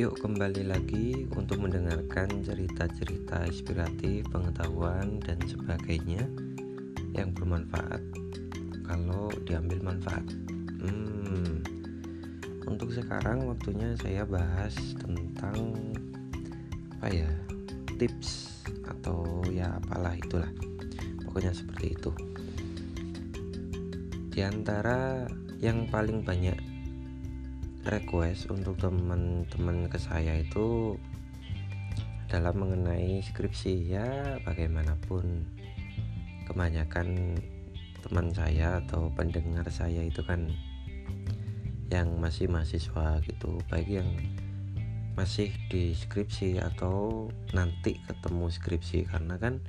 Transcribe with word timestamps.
Yuk 0.00 0.24
kembali 0.24 0.72
lagi 0.72 1.28
untuk 1.36 1.60
mendengarkan 1.60 2.40
cerita-cerita 2.40 3.44
inspiratif, 3.44 4.24
pengetahuan 4.32 5.20
dan 5.20 5.36
sebagainya 5.44 6.24
yang 7.12 7.28
bermanfaat 7.36 8.00
kalau 8.88 9.28
diambil 9.44 9.92
manfaat. 9.92 10.24
Hmm, 10.80 11.60
untuk 12.64 12.88
sekarang 12.88 13.44
waktunya 13.44 13.92
saya 14.00 14.24
bahas 14.24 14.72
tentang 14.96 15.76
apa 16.96 17.12
ya 17.12 17.28
tips 18.00 18.64
atau 18.88 19.44
ya 19.52 19.76
apalah 19.76 20.16
itulah 20.16 20.48
pokoknya 21.28 21.52
seperti 21.52 21.92
itu. 21.92 22.12
Di 24.32 24.40
antara 24.40 25.28
yang 25.60 25.84
paling 25.92 26.24
banyak 26.24 26.71
request 27.86 28.46
untuk 28.54 28.78
teman-teman 28.78 29.90
ke 29.90 29.98
saya 29.98 30.38
itu 30.38 30.94
dalam 32.30 32.54
mengenai 32.62 33.18
skripsi. 33.20 33.90
Ya 33.90 34.38
bagaimanapun 34.46 35.46
kebanyakan 36.46 37.38
teman 38.02 38.30
saya 38.34 38.82
atau 38.82 39.10
pendengar 39.14 39.66
saya 39.70 40.02
itu 40.06 40.22
kan 40.26 40.50
yang 41.92 42.08
masih 42.18 42.48
mahasiswa 42.48 43.20
gitu 43.20 43.60
baik 43.68 44.00
yang 44.00 44.08
masih 45.12 45.52
di 45.68 45.92
skripsi 45.92 46.56
atau 46.56 47.28
nanti 47.52 48.00
ketemu 48.08 48.48
skripsi 48.48 49.04
karena 49.04 49.36
kan 49.36 49.60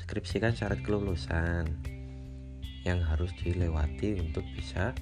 skripsi 0.00 0.40
kan 0.40 0.56
syarat 0.56 0.80
kelulusan 0.80 1.68
yang 2.88 3.04
harus 3.04 3.28
dilewati 3.44 4.16
untuk 4.16 4.40
bisa 4.56 4.96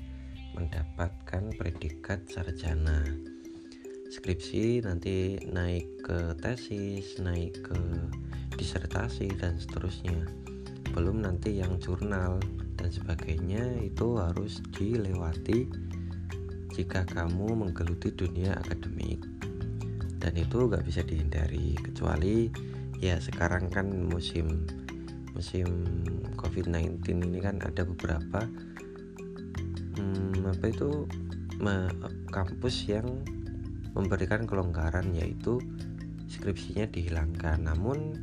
mendapatkan 0.56 1.52
predikat 1.56 2.24
sarjana. 2.28 3.04
Skripsi 4.08 4.80
nanti 4.80 5.36
naik 5.44 6.00
ke 6.00 6.32
tesis 6.40 7.20
naik 7.20 7.60
ke 7.60 7.76
disertasi 8.56 9.28
dan 9.36 9.60
seterusnya. 9.60 10.24
Belum 10.96 11.20
nanti 11.20 11.60
yang 11.60 11.76
jurnal 11.76 12.40
dan 12.80 12.88
sebagainya 12.88 13.84
itu 13.84 14.16
harus 14.16 14.64
dilewati 14.72 15.68
jika 16.72 17.04
kamu 17.04 17.58
menggeluti 17.66 18.14
dunia 18.14 18.56
akademik. 18.64 19.20
Dan 20.18 20.34
itu 20.34 20.70
gak 20.72 20.86
bisa 20.88 21.04
dihindari 21.04 21.76
kecuali 21.76 22.48
ya 22.98 23.20
sekarang 23.22 23.70
kan 23.70 23.86
musim 24.10 24.66
musim 25.38 25.86
COVID-19 26.34 26.98
ini 27.06 27.38
kan 27.38 27.62
ada 27.62 27.86
beberapa 27.86 28.42
apa 30.50 30.72
itu 30.72 31.04
kampus 32.32 32.88
yang 32.88 33.06
memberikan 33.92 34.46
kelonggaran 34.46 35.10
yaitu 35.12 35.58
skripsinya 36.30 36.88
dihilangkan? 36.88 37.64
Namun 37.64 38.16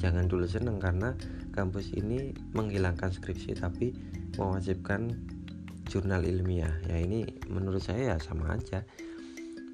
jangan 0.00 0.26
dulu 0.30 0.48
senang 0.48 0.80
karena 0.80 1.12
kampus 1.50 1.92
ini 1.92 2.32
menghilangkan 2.54 3.10
skripsi 3.10 3.58
tapi 3.58 3.92
mewajibkan 4.38 5.12
jurnal 5.90 6.22
ilmiah. 6.22 6.72
Ya 6.86 7.02
ini 7.02 7.26
menurut 7.50 7.82
saya 7.82 8.14
ya 8.14 8.16
sama 8.22 8.54
aja. 8.54 8.86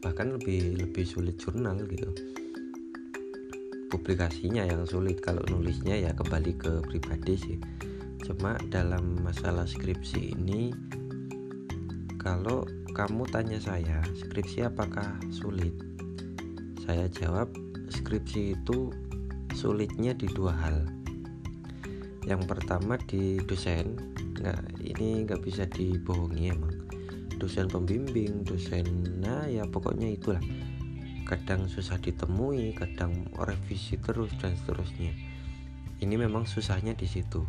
Bahkan 0.01 0.41
lebih 0.41 0.81
lebih 0.81 1.05
sulit 1.05 1.37
jurnal 1.37 1.77
gitu. 1.85 2.09
Publikasinya 3.87 4.67
yang 4.67 4.83
sulit 4.89 5.23
kalau 5.23 5.45
nulisnya 5.47 5.95
ya 5.95 6.11
kembali 6.17 6.53
ke 6.59 6.73
pribadi 6.89 7.35
sih. 7.39 7.59
Cuma 8.27 8.59
dalam 8.73 9.23
masalah 9.23 9.69
skripsi 9.69 10.35
ini 10.35 10.75
kalau 12.27 12.67
kamu 12.91 13.23
tanya 13.31 13.55
saya 13.63 14.03
skripsi 14.19 14.67
apakah 14.67 15.15
sulit? 15.31 15.71
Saya 16.83 17.07
jawab 17.07 17.55
skripsi 17.87 18.59
itu 18.59 18.91
sulitnya 19.55 20.11
di 20.11 20.27
dua 20.35 20.51
hal. 20.51 20.91
Yang 22.27 22.51
pertama 22.51 22.99
di 22.99 23.39
dosen 23.47 23.95
nggak 24.43 24.59
ini 24.83 25.23
nggak 25.23 25.39
bisa 25.39 25.71
dibohongi 25.71 26.51
emang. 26.51 26.75
Dosen 27.39 27.71
pembimbing 27.71 28.43
dosen 28.43 29.23
nah 29.23 29.47
ya 29.47 29.63
pokoknya 29.63 30.11
itulah. 30.11 30.43
Kadang 31.31 31.71
susah 31.71 32.03
ditemui 32.03 32.75
kadang 32.75 33.31
revisi 33.39 34.03
terus 34.03 34.35
dan 34.43 34.59
seterusnya. 34.59 35.15
Ini 36.03 36.15
memang 36.19 36.43
susahnya 36.43 36.99
di 36.99 37.07
situ. 37.07 37.47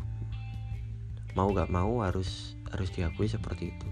Mau 1.33 1.49
gak 1.49 1.73
mau 1.73 2.05
harus 2.05 2.53
harus 2.69 2.93
diakui 2.93 3.25
seperti 3.25 3.73
itu 3.73 3.89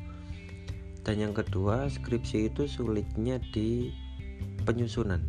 dan 1.06 1.22
yang 1.22 1.38
kedua 1.38 1.86
skripsi 1.86 2.50
itu 2.50 2.66
sulitnya 2.66 3.38
di 3.54 3.94
penyusunan 4.66 5.22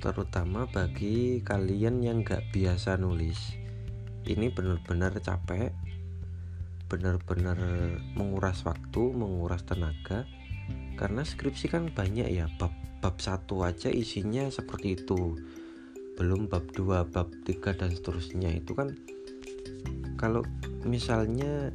terutama 0.00 0.64
bagi 0.64 1.44
kalian 1.44 2.00
yang 2.00 2.24
gak 2.24 2.40
biasa 2.56 2.96
nulis. 2.96 3.52
Ini 4.24 4.48
benar-benar 4.48 5.12
capek 5.20 5.70
benar-benar 6.90 7.54
menguras 8.18 8.66
waktu 8.66 9.14
menguras 9.14 9.62
tenaga 9.62 10.26
karena 10.98 11.22
skripsi 11.22 11.70
kan 11.70 11.86
banyak 11.94 12.26
ya 12.26 12.50
bab 12.58 12.74
bab 12.98 13.22
satu 13.22 13.62
aja 13.62 13.92
isinya 13.92 14.48
seperti 14.50 14.98
itu. 14.98 15.38
Belum 16.16 16.50
bab 16.50 16.66
2 16.72 17.12
bab 17.12 17.28
3 17.46 17.78
dan 17.78 17.92
seterusnya. 17.92 18.50
Itu 18.56 18.72
kan 18.72 18.96
kalau 20.16 20.44
misalnya 20.84 21.72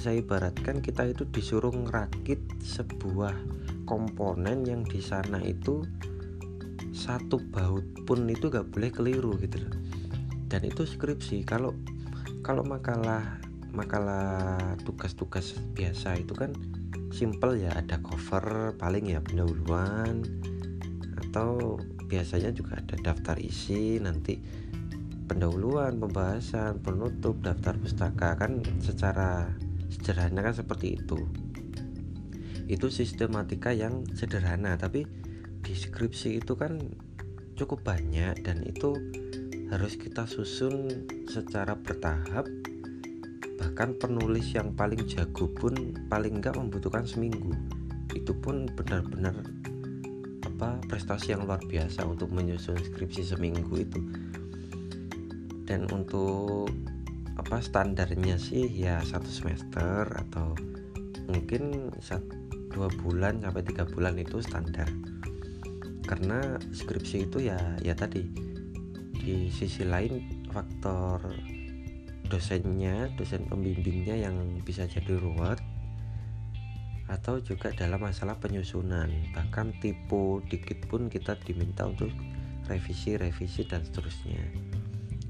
saya 0.00 0.24
ibaratkan 0.24 0.80
kita 0.80 1.12
itu 1.12 1.28
disuruh 1.28 1.70
ngerakit 1.70 2.40
sebuah 2.64 3.36
komponen 3.84 4.64
yang 4.64 4.82
di 4.82 5.04
sana 5.04 5.38
itu 5.44 5.84
satu 6.90 7.38
baut 7.52 7.84
pun 8.08 8.24
itu 8.26 8.48
gak 8.48 8.72
boleh 8.72 8.90
keliru 8.90 9.36
gitu 9.38 9.60
loh. 9.60 9.76
Dan 10.50 10.66
itu 10.66 10.82
skripsi. 10.88 11.46
Kalau 11.46 11.76
kalau 12.40 12.64
makalah 12.66 13.38
makalah 13.70 14.58
tugas-tugas 14.82 15.54
biasa 15.76 16.18
itu 16.18 16.34
kan 16.34 16.56
simple 17.14 17.60
ya. 17.60 17.70
Ada 17.76 18.02
cover 18.02 18.74
paling 18.80 19.12
ya 19.12 19.22
pendahuluan 19.22 20.26
atau 21.28 21.78
biasanya 22.10 22.50
juga 22.50 22.82
ada 22.82 22.98
daftar 22.98 23.38
isi 23.38 24.02
nanti 24.02 24.42
pendahuluan, 25.30 26.02
pembahasan, 26.02 26.82
penutup, 26.82 27.38
daftar 27.38 27.78
pustaka. 27.78 28.34
Kan 28.34 28.66
secara 28.82 29.46
sederhana 29.90 30.40
kan 30.46 30.54
seperti 30.54 30.96
itu. 30.96 31.18
Itu 32.70 32.88
sistematika 32.88 33.74
yang 33.74 34.06
sederhana, 34.14 34.78
tapi 34.78 35.04
deskripsi 35.66 36.38
itu 36.38 36.54
kan 36.54 36.78
cukup 37.58 37.84
banyak 37.84 38.40
dan 38.46 38.62
itu 38.64 38.96
harus 39.68 39.98
kita 39.98 40.24
susun 40.24 41.06
secara 41.26 41.76
bertahap. 41.76 42.46
Bahkan 43.60 44.00
penulis 44.00 44.56
yang 44.56 44.72
paling 44.72 45.04
jago 45.04 45.50
pun 45.52 45.92
paling 46.08 46.40
enggak 46.40 46.56
membutuhkan 46.56 47.04
seminggu. 47.04 47.52
Itu 48.16 48.32
pun 48.38 48.70
benar-benar 48.72 49.36
apa 50.46 50.76
prestasi 50.88 51.32
yang 51.32 51.48
luar 51.48 51.60
biasa 51.64 52.04
untuk 52.04 52.28
menyusun 52.32 52.76
skripsi 52.76 53.32
seminggu 53.32 53.80
itu 53.80 54.00
dan 55.70 55.86
untuk 55.94 56.66
apa 57.40 57.64
standarnya 57.64 58.36
sih 58.36 58.68
ya 58.68 59.00
satu 59.00 59.32
semester 59.32 60.04
atau 60.12 60.52
mungkin 61.24 61.88
satu 61.96 62.36
dua 62.68 62.92
bulan 63.00 63.40
sampai 63.40 63.64
tiga 63.64 63.88
bulan 63.88 64.20
itu 64.20 64.44
standar. 64.44 64.84
Karena 66.04 66.60
skripsi 66.60 67.32
itu 67.32 67.48
ya 67.48 67.56
ya 67.80 67.96
tadi 67.96 68.28
di 69.16 69.48
sisi 69.48 69.88
lain 69.88 70.44
faktor 70.52 71.32
dosennya 72.28 73.08
dosen 73.16 73.48
pembimbingnya 73.48 74.20
yang 74.20 74.60
bisa 74.60 74.84
jadi 74.84 75.16
ruwet 75.16 75.58
atau 77.08 77.40
juga 77.40 77.72
dalam 77.72 78.04
masalah 78.04 78.36
penyusunan. 78.36 79.08
Bahkan 79.32 79.80
tipe 79.80 80.44
dikit 80.52 80.84
pun 80.92 81.08
kita 81.08 81.40
diminta 81.40 81.88
untuk 81.88 82.12
revisi 82.68 83.16
revisi 83.16 83.64
dan 83.64 83.80
seterusnya 83.80 84.44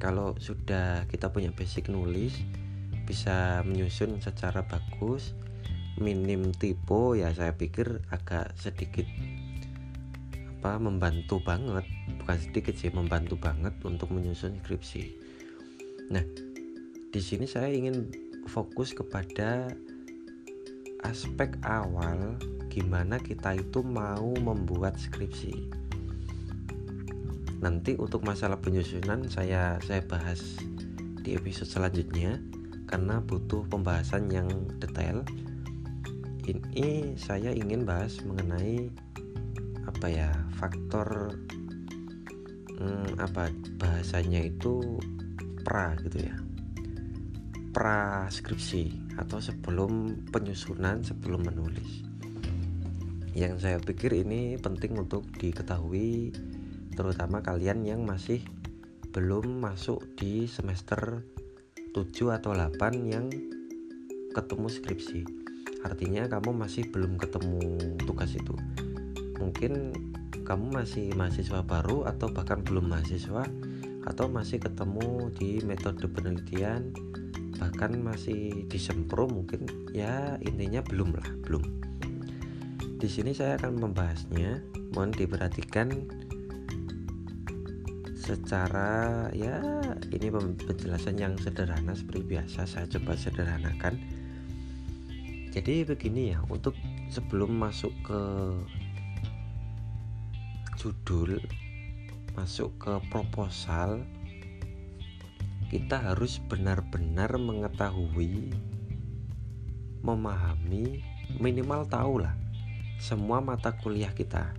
kalau 0.00 0.32
sudah 0.40 1.04
kita 1.12 1.28
punya 1.28 1.52
basic 1.52 1.92
nulis 1.92 2.40
bisa 3.04 3.60
menyusun 3.68 4.16
secara 4.18 4.64
bagus 4.64 5.36
minim 6.00 6.56
tipe 6.56 7.20
ya 7.20 7.28
saya 7.36 7.52
pikir 7.52 8.00
agak 8.08 8.56
sedikit 8.56 9.04
apa 10.60 10.76
membantu 10.76 11.40
banget. 11.40 11.88
Bukan 12.20 12.36
sedikit 12.36 12.76
sih 12.76 12.92
membantu 12.92 13.40
banget 13.40 13.72
untuk 13.80 14.12
menyusun 14.12 14.60
skripsi. 14.60 15.04
Nah 16.12 16.24
di 17.10 17.20
sini 17.20 17.48
saya 17.48 17.72
ingin 17.72 18.12
fokus 18.44 18.92
kepada 18.92 19.72
aspek 21.00 21.56
awal 21.64 22.36
gimana 22.68 23.16
kita 23.16 23.56
itu 23.56 23.80
mau 23.80 24.36
membuat 24.36 25.00
skripsi 25.00 25.79
nanti 27.60 27.92
untuk 28.00 28.24
masalah 28.24 28.56
penyusunan 28.56 29.28
saya 29.28 29.76
saya 29.84 30.00
bahas 30.08 30.40
di 31.20 31.36
episode 31.36 31.68
selanjutnya 31.68 32.40
karena 32.88 33.20
butuh 33.22 33.62
pembahasan 33.68 34.32
yang 34.32 34.48
detail. 34.80 35.22
Ini 36.42 37.14
saya 37.14 37.54
ingin 37.54 37.86
bahas 37.86 38.18
mengenai 38.26 38.90
apa 39.86 40.06
ya 40.10 40.32
faktor 40.58 41.36
hmm, 42.80 43.20
apa 43.20 43.52
bahasanya 43.78 44.48
itu 44.48 44.98
pra 45.62 45.94
gitu 46.02 46.26
ya. 46.26 46.34
Praskripsi 47.70 49.14
atau 49.20 49.38
sebelum 49.38 50.24
penyusunan 50.34 51.04
sebelum 51.06 51.46
menulis. 51.46 52.02
Yang 53.36 53.62
saya 53.62 53.78
pikir 53.78 54.10
ini 54.26 54.58
penting 54.58 54.98
untuk 54.98 55.22
diketahui 55.38 56.34
terutama 56.94 57.42
kalian 57.42 57.86
yang 57.86 58.02
masih 58.06 58.42
belum 59.10 59.58
masuk 59.58 60.06
di 60.14 60.46
semester 60.46 61.26
7 61.90 62.36
atau 62.38 62.54
8 62.54 62.78
yang 63.10 63.26
ketemu 64.30 64.66
skripsi. 64.70 65.20
Artinya 65.82 66.30
kamu 66.30 66.54
masih 66.54 66.86
belum 66.94 67.18
ketemu 67.18 67.98
tugas 68.06 68.30
itu. 68.38 68.54
Mungkin 69.42 69.94
kamu 70.46 70.70
masih 70.70 71.10
mahasiswa 71.18 71.62
baru 71.66 72.06
atau 72.06 72.30
bahkan 72.30 72.62
belum 72.62 72.90
mahasiswa 72.90 73.46
atau 74.06 74.26
masih 74.30 74.62
ketemu 74.62 75.28
di 75.34 75.60
metode 75.62 76.06
penelitian 76.08 76.90
bahkan 77.60 77.92
masih 78.00 78.64
disempro 78.72 79.28
mungkin 79.28 79.68
ya 79.92 80.40
intinya 80.40 80.80
belum 80.80 81.12
lah 81.12 81.28
belum. 81.44 81.64
Di 83.00 83.08
sini 83.08 83.32
saya 83.32 83.56
akan 83.60 83.80
membahasnya. 83.80 84.60
Mohon 84.90 85.12
diperhatikan 85.14 85.88
secara 88.30 89.26
ya 89.34 89.58
ini 90.14 90.30
penjelasan 90.62 91.18
yang 91.18 91.34
sederhana 91.34 91.98
seperti 91.98 92.38
biasa 92.38 92.62
saya 92.62 92.86
coba 92.86 93.18
sederhanakan. 93.18 93.98
Jadi 95.50 95.82
begini 95.82 96.30
ya 96.30 96.38
untuk 96.46 96.78
sebelum 97.10 97.58
masuk 97.58 97.90
ke 98.06 98.22
judul 100.78 101.42
masuk 102.38 102.70
ke 102.78 102.92
proposal 103.10 104.06
kita 105.66 105.98
harus 105.98 106.38
benar-benar 106.46 107.34
mengetahui 107.34 108.54
memahami 110.06 111.02
minimal 111.36 111.84
tahu 111.84 112.22
lah 112.22 112.32
semua 112.96 113.42
mata 113.42 113.74
kuliah 113.76 114.14
kita 114.14 114.54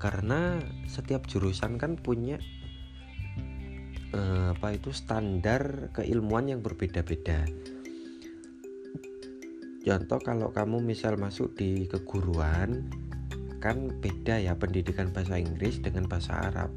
karena 0.00 0.56
setiap 0.88 1.28
jurusan 1.28 1.76
kan 1.76 2.00
punya 2.00 2.40
eh, 4.16 4.46
apa 4.56 4.74
itu 4.74 4.90
standar 4.90 5.92
keilmuan 5.92 6.48
yang 6.48 6.64
berbeda-beda. 6.64 7.44
Contoh 9.80 10.20
kalau 10.20 10.48
kamu 10.52 10.80
misal 10.84 11.16
masuk 11.16 11.56
di 11.56 11.88
keguruan 11.88 12.88
kan 13.60 13.92
beda 14.00 14.40
ya 14.40 14.56
pendidikan 14.56 15.12
bahasa 15.12 15.36
Inggris 15.36 15.80
dengan 15.84 16.08
bahasa 16.08 16.48
Arab. 16.48 16.72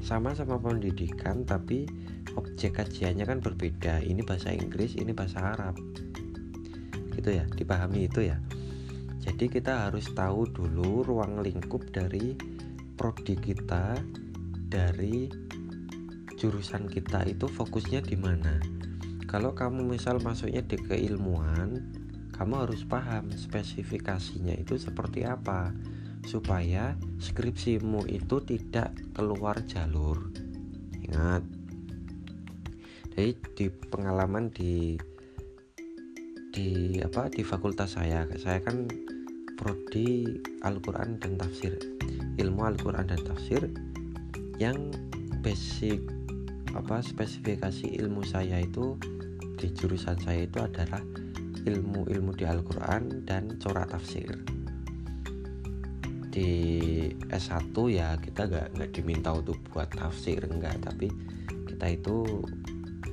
Sama-sama 0.00 0.56
pendidikan 0.56 1.44
tapi 1.44 1.84
objek 2.36 2.80
kajiannya 2.80 3.24
kan 3.28 3.38
berbeda. 3.40 4.00
Ini 4.00 4.24
bahasa 4.24 4.52
Inggris 4.52 4.96
ini 4.96 5.12
bahasa 5.12 5.56
Arab. 5.56 5.76
Gitu 7.12 7.30
ya 7.36 7.44
dipahami 7.52 8.08
itu 8.08 8.24
ya. 8.32 8.40
Jadi 9.22 9.46
kita 9.46 9.88
harus 9.88 10.10
tahu 10.12 10.50
dulu 10.50 11.06
ruang 11.06 11.40
lingkup 11.40 11.88
dari 11.94 12.51
prodi 12.94 13.34
kita 13.36 13.98
dari 14.68 15.28
jurusan 16.36 16.88
kita 16.90 17.24
itu 17.28 17.46
fokusnya 17.46 18.02
di 18.02 18.16
mana? 18.18 18.58
Kalau 19.28 19.56
kamu 19.56 19.86
misal 19.86 20.20
masuknya 20.20 20.60
di 20.60 20.76
keilmuan 20.76 21.80
kamu 22.32 22.66
harus 22.66 22.82
paham 22.88 23.30
spesifikasinya 23.30 24.56
itu 24.56 24.74
seperti 24.80 25.22
apa 25.22 25.70
supaya 26.26 26.98
skripsimu 27.22 28.08
itu 28.10 28.42
tidak 28.42 28.94
keluar 29.14 29.62
jalur. 29.68 30.30
Ingat. 30.98 31.44
Jadi 33.12 33.30
di 33.54 33.66
pengalaman 33.68 34.48
di 34.50 34.96
di 36.52 37.00
apa 37.00 37.32
di 37.32 37.40
fakultas 37.40 37.96
saya 37.96 38.28
saya 38.36 38.60
kan 38.60 38.84
prodi 39.62 40.26
Al-Quran 40.66 41.22
dan 41.22 41.38
tafsir 41.38 41.78
ilmu 42.34 42.66
Al-Quran 42.66 43.06
dan 43.06 43.22
tafsir 43.22 43.70
yang 44.58 44.90
basic 45.38 46.02
apa 46.74 46.98
spesifikasi 46.98 47.94
ilmu 48.02 48.26
saya 48.26 48.58
itu 48.58 48.98
di 49.54 49.70
jurusan 49.70 50.18
saya 50.18 50.50
itu 50.50 50.58
adalah 50.58 50.98
ilmu-ilmu 51.62 52.34
di 52.34 52.42
Al-Quran 52.42 53.22
dan 53.22 53.54
corak 53.62 53.94
tafsir. 53.94 54.34
Di 56.32 56.50
S1 57.30 57.76
ya 57.92 58.18
kita 58.18 58.50
nggak 58.50 58.68
nggak 58.74 58.90
diminta 58.90 59.30
untuk 59.30 59.60
buat 59.70 59.92
tafsir 59.94 60.42
enggak 60.42 60.80
tapi 60.82 61.06
kita 61.70 61.86
itu 61.94 62.42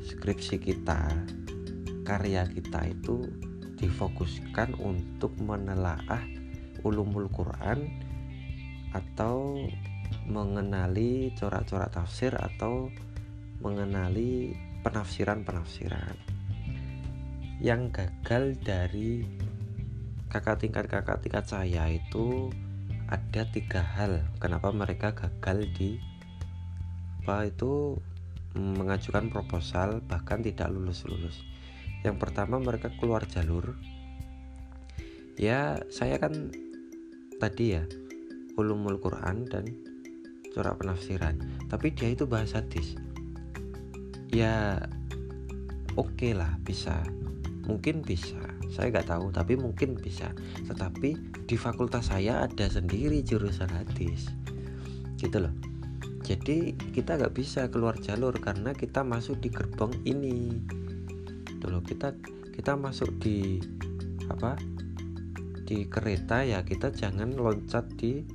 skripsi 0.02 0.58
kita 0.58 1.14
karya 2.08 2.48
kita 2.50 2.90
itu 2.90 3.28
difokuskan 3.78 4.74
untuk 4.80 5.36
menelaah 5.38 6.39
ulumul 6.84 7.32
Quran 7.32 7.90
atau 8.94 9.62
mengenali 10.26 11.34
corak-corak 11.38 11.94
tafsir 11.94 12.34
atau 12.34 12.90
mengenali 13.62 14.54
penafsiran-penafsiran. 14.82 16.16
Yang 17.60 17.82
gagal 17.92 18.44
dari 18.64 19.28
kakak 20.32 20.64
tingkat 20.64 20.86
kakak 20.88 21.20
tingkat 21.20 21.46
saya 21.46 21.92
itu 21.92 22.54
ada 23.12 23.44
tiga 23.52 23.84
hal. 23.84 24.24
Kenapa 24.40 24.72
mereka 24.72 25.12
gagal 25.12 25.68
di 25.76 26.00
apa 27.26 27.52
itu 27.52 28.00
mengajukan 28.56 29.30
proposal 29.30 30.00
bahkan 30.08 30.40
tidak 30.40 30.72
lulus-lulus? 30.72 31.44
Yang 32.06 32.16
pertama 32.22 32.64
mereka 32.64 32.94
keluar 32.96 33.28
jalur. 33.28 33.76
Ya 35.36 35.84
saya 35.92 36.16
kan 36.16 36.54
tadi 37.40 37.80
ya 37.80 37.84
ulumul 38.60 39.00
Quran 39.00 39.48
dan 39.48 39.66
corak 40.52 40.84
penafsiran. 40.84 41.40
Tapi 41.72 41.96
dia 41.96 42.12
itu 42.12 42.28
bahasa 42.28 42.60
hadis. 42.60 43.00
Ya 44.30 44.84
oke 45.96 46.12
okay 46.14 46.32
lah 46.36 46.60
bisa. 46.62 47.00
Mungkin 47.66 48.04
bisa. 48.04 48.38
Saya 48.70 48.92
nggak 48.94 49.10
tahu 49.10 49.32
tapi 49.32 49.56
mungkin 49.56 49.96
bisa. 49.96 50.36
Tetapi 50.68 51.42
di 51.48 51.56
fakultas 51.56 52.12
saya 52.12 52.46
ada 52.46 52.68
sendiri 52.68 53.24
jurusan 53.24 53.72
hadis. 53.72 54.28
Gitu 55.16 55.40
loh. 55.40 55.56
Jadi 56.28 56.78
kita 56.94 57.18
nggak 57.18 57.34
bisa 57.34 57.72
keluar 57.74 57.98
jalur 57.98 58.36
karena 58.38 58.76
kita 58.76 59.02
masuk 59.02 59.40
di 59.42 59.50
gerbang 59.50 59.94
ini. 60.06 60.60
Gitu 61.48 61.66
loh. 61.72 61.82
Kita 61.82 62.14
kita 62.54 62.76
masuk 62.76 63.16
di 63.24 63.64
apa 64.30 64.60
di 65.70 65.86
kereta 65.86 66.42
ya 66.42 66.66
kita 66.66 66.90
jangan 66.90 67.38
loncat 67.38 67.86
di 67.94 68.26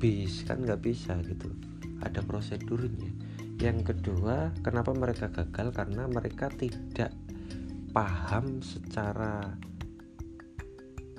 bis 0.00 0.48
kan 0.48 0.64
nggak 0.64 0.80
bisa 0.80 1.20
gitu. 1.20 1.52
Ada 2.00 2.24
prosedurnya 2.24 3.12
yang 3.60 3.84
kedua 3.84 4.56
kenapa 4.64 4.96
mereka 4.96 5.28
gagal? 5.28 5.76
Karena 5.76 6.08
mereka 6.08 6.48
tidak 6.48 7.12
paham 7.92 8.64
secara 8.64 9.52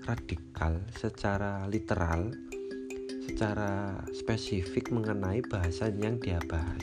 radikal 0.09 0.81
secara 0.97 1.69
literal 1.69 2.33
secara 3.29 4.01
spesifik 4.09 4.89
mengenai 4.89 5.45
bahasan 5.45 6.01
yang 6.01 6.17
dia 6.17 6.41
bahas. 6.49 6.81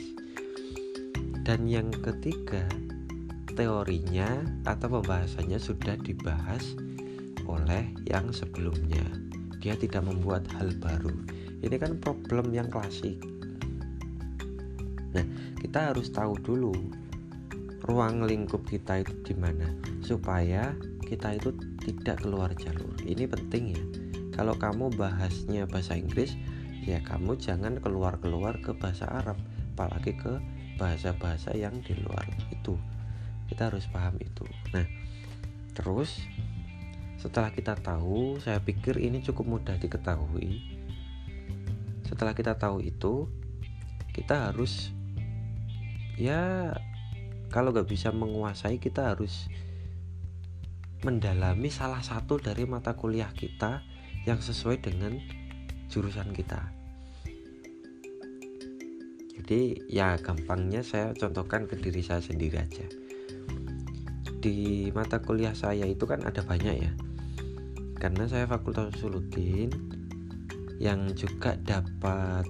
Dan 1.43 1.67
yang 1.67 1.91
ketiga 1.91 2.63
teorinya 3.51 4.47
atau 4.63 5.01
pembahasannya 5.01 5.59
sudah 5.59 5.99
dibahas 5.99 6.86
oleh 7.47 7.89
yang 8.05 8.29
sebelumnya. 8.35 9.03
Dia 9.63 9.73
tidak 9.79 10.05
membuat 10.05 10.45
hal 10.59 10.75
baru. 10.77 11.11
Ini 11.63 11.75
kan 11.79 11.97
problem 11.97 12.53
yang 12.53 12.69
klasik. 12.69 13.17
Nah, 15.15 15.25
kita 15.57 15.95
harus 15.95 16.13
tahu 16.13 16.37
dulu 16.37 16.75
ruang 17.87 18.27
lingkup 18.27 18.67
kita 18.67 19.01
itu 19.01 19.15
di 19.23 19.33
mana 19.33 19.71
supaya 20.03 20.75
kita 21.07 21.39
itu 21.39 21.55
tidak 21.81 22.21
keluar 22.21 22.51
jalur. 22.53 22.93
Ini 23.01 23.25
penting 23.25 23.63
ya. 23.73 23.83
Kalau 24.35 24.53
kamu 24.53 24.93
bahasnya 24.93 25.65
bahasa 25.65 25.97
Inggris, 25.97 26.37
ya 26.85 27.01
kamu 27.01 27.39
jangan 27.41 27.81
keluar-keluar 27.81 28.61
ke 28.61 28.75
bahasa 28.77 29.09
Arab, 29.09 29.39
apalagi 29.73 30.13
ke 30.13 30.37
bahasa-bahasa 30.77 31.57
yang 31.57 31.73
di 31.81 31.97
luar 31.97 32.23
itu 32.53 32.77
kita 33.49 33.73
harus 33.73 33.89
paham 33.89 34.15
itu 34.21 34.45
nah 34.71 34.85
terus 35.73 36.21
setelah 37.17 37.49
kita 37.49 37.73
tahu 37.73 38.37
saya 38.37 38.61
pikir 38.61 39.01
ini 39.01 39.25
cukup 39.25 39.57
mudah 39.57 39.75
diketahui. 39.81 40.61
Setelah 42.05 42.37
kita 42.37 42.53
tahu 42.61 42.85
itu 42.85 43.25
kita 44.13 44.49
harus 44.49 44.93
ya 46.13 46.73
kalau 47.49 47.73
nggak 47.73 47.89
bisa 47.89 48.13
menguasai 48.13 48.77
kita 48.77 49.17
harus 49.17 49.49
mendalami 51.01 51.73
salah 51.73 52.05
satu 52.05 52.37
dari 52.37 52.69
mata 52.69 52.93
kuliah 52.93 53.33
kita 53.33 53.81
yang 54.29 54.37
sesuai 54.37 54.77
dengan 54.85 55.17
jurusan 55.89 56.29
kita. 56.37 56.69
Jadi 59.41 59.89
ya 59.89 60.21
gampangnya 60.21 60.85
saya 60.85 61.17
contohkan 61.17 61.65
ke 61.65 61.81
diri 61.81 62.05
saya 62.05 62.21
sendiri 62.21 62.61
aja. 62.61 62.85
Di 64.37 64.93
mata 64.93 65.17
kuliah 65.17 65.57
saya 65.57 65.89
itu 65.89 66.05
kan 66.05 66.21
ada 66.21 66.45
banyak 66.45 66.75
ya 66.77 66.93
karena 67.97 68.29
saya 68.29 68.45
fakultas 68.45 68.93
Suludin 69.01 69.73
yang 70.77 71.09
juga 71.17 71.57
dapat 71.65 72.45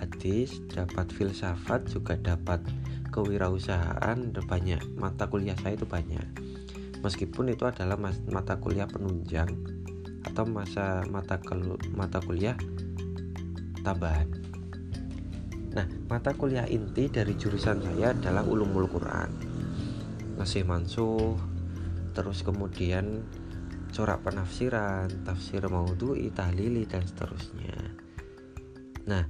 hadis 0.00 0.64
dapat 0.72 1.12
filsafat 1.12 1.84
juga 1.92 2.16
dapat 2.16 2.64
kewirausahaan 3.12 4.18
banyak 4.32 4.80
mata 4.96 5.28
kuliah 5.28 5.56
saya 5.60 5.76
itu 5.76 5.84
banyak 5.84 6.24
meskipun 7.04 7.52
itu 7.52 7.68
adalah 7.68 8.00
mata 8.32 8.56
kuliah 8.56 8.88
penunjang 8.88 9.52
atau 10.24 10.44
masa 10.48 11.04
mata 11.12 11.36
mata 11.92 12.18
kuliah 12.24 12.56
tambahan 13.84 14.48
Nah, 15.68 15.84
mata 16.08 16.32
kuliah 16.32 16.64
inti 16.66 17.06
dari 17.12 17.36
jurusan 17.36 17.84
saya 17.84 18.10
adalah 18.16 18.42
ulumul 18.42 18.88
Quran. 18.88 19.30
Masih 20.40 20.64
mansuh, 20.64 21.36
terus 22.16 22.40
kemudian 22.42 23.22
corak 23.98 24.22
penafsiran, 24.22 25.10
tafsir 25.26 25.66
maudhu'i, 25.66 26.30
tahlili 26.30 26.86
dan 26.86 27.02
seterusnya. 27.02 27.74
Nah, 29.10 29.26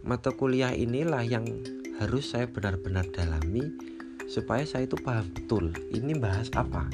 mata 0.00 0.32
kuliah 0.32 0.72
inilah 0.72 1.20
yang 1.20 1.44
harus 2.00 2.32
saya 2.32 2.48
benar-benar 2.48 3.04
dalami 3.12 3.68
supaya 4.32 4.64
saya 4.64 4.88
itu 4.88 4.96
paham 4.96 5.28
betul 5.28 5.76
ini 5.92 6.16
bahas 6.16 6.48
apa. 6.56 6.88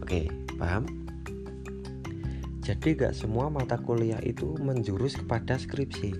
Oke, 0.00 0.32
paham? 0.56 0.88
Jadi 2.64 2.96
gak 2.96 3.12
semua 3.12 3.52
mata 3.52 3.76
kuliah 3.76 4.18
itu 4.24 4.56
menjurus 4.56 5.20
kepada 5.20 5.60
skripsi 5.60 6.16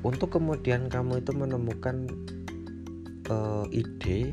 untuk 0.00 0.40
kemudian 0.40 0.88
kamu 0.88 1.20
itu 1.20 1.36
menemukan 1.36 2.08
uh, 3.28 3.68
ide, 3.68 4.32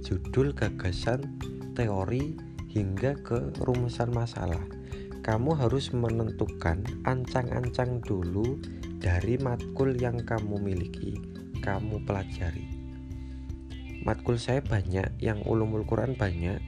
judul, 0.00 0.56
gagasan, 0.56 1.20
teori 1.76 2.53
hingga 2.74 3.14
ke 3.22 3.54
rumusan 3.62 4.10
masalah. 4.10 4.60
Kamu 5.22 5.56
harus 5.56 5.94
menentukan 5.94 6.84
ancang-ancang 7.06 8.02
dulu 8.02 8.60
dari 8.98 9.40
matkul 9.40 9.96
yang 9.96 10.20
kamu 10.20 10.60
miliki, 10.60 11.16
kamu 11.62 12.02
pelajari. 12.04 12.66
Matkul 14.04 14.36
saya 14.36 14.60
banyak, 14.60 15.16
yang 15.22 15.40
ulumul 15.48 15.86
Quran 15.88 16.12
banyak. 16.18 16.60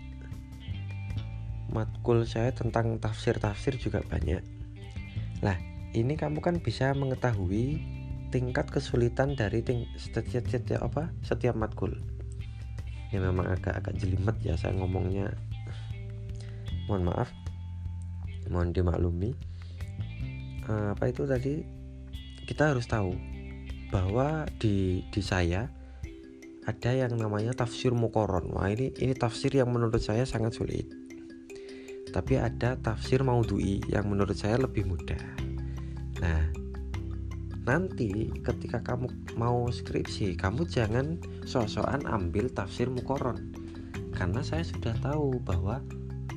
Matkul 1.69 2.25
saya 2.25 2.55
tentang 2.57 2.97
tafsir-tafsir 2.97 3.77
juga 3.77 4.01
banyak. 4.09 4.41
Lah, 5.45 5.61
ini 5.93 6.17
kamu 6.17 6.41
kan 6.41 6.57
bisa 6.65 6.97
mengetahui 6.97 7.77
tingkat 8.33 8.73
kesulitan 8.73 9.37
dari 9.37 9.61
ting 9.61 9.85
setiap, 10.01 10.49
setiap 10.49 10.81
apa 10.83 11.09
setiap 11.23 11.55
matkul 11.55 11.95
ya 13.15 13.23
memang 13.23 13.47
agak-agak 13.55 13.95
jelimet 13.97 14.37
ya 14.43 14.59
saya 14.59 14.75
ngomongnya 14.75 15.31
mohon 16.87 17.07
maaf. 17.07 17.31
Mohon 18.51 18.71
dimaklumi. 18.75 19.31
Uh, 20.67 20.95
apa 20.95 21.11
itu 21.11 21.27
tadi? 21.27 21.63
Kita 22.47 22.75
harus 22.75 22.87
tahu 22.87 23.15
bahwa 23.91 24.47
di 24.59 25.03
di 25.11 25.23
saya 25.23 25.71
ada 26.67 26.91
yang 26.91 27.15
namanya 27.15 27.55
tafsir 27.55 27.95
mukoron 27.95 28.51
wah 28.51 28.67
ini 28.67 28.91
ini 28.99 29.15
tafsir 29.15 29.55
yang 29.55 29.71
menurut 29.71 30.03
saya 30.03 30.27
sangat 30.27 30.59
sulit. 30.59 30.87
Tapi 32.11 32.39
ada 32.39 32.75
tafsir 32.79 33.23
maudhui 33.23 33.83
yang 33.87 34.11
menurut 34.11 34.35
saya 34.35 34.59
lebih 34.59 34.87
mudah. 34.87 35.23
Nah 36.23 36.67
nanti 37.67 38.31
ketika 38.47 38.79
kamu 38.83 39.11
mau 39.35 39.67
skripsi 39.67 40.39
kamu 40.39 40.71
jangan 40.71 41.19
sok-sokan 41.43 42.07
ambil 42.07 42.47
tafsir 42.47 42.87
mukoron 42.87 43.51
karena 44.15 44.39
saya 44.47 44.63
sudah 44.63 44.95
tahu 45.03 45.43
bahwa 45.43 45.83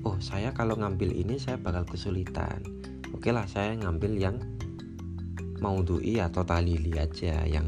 oh 0.07 0.17
saya 0.23 0.55
kalau 0.55 0.79
ngambil 0.79 1.11
ini 1.11 1.41
saya 1.41 1.59
bakal 1.59 1.83
kesulitan. 1.83 2.63
Oke 3.11 3.33
lah 3.35 3.49
saya 3.49 3.75
ngambil 3.75 4.13
yang 4.15 4.37
mau 5.59 5.83
dui 5.83 6.23
atau 6.23 6.47
talili 6.47 6.95
aja 6.95 7.43
yang 7.43 7.67